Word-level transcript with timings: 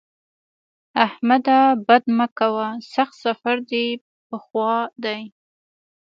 احمده! 1.05 1.59
بد 1.87 2.03
مه 2.17 2.27
کوه؛ 2.37 2.67
سخت 2.93 3.15
سفر 3.25 3.55
دې 3.69 3.85
په 4.27 4.37
خوا 4.45 4.75
دی. 5.03 5.21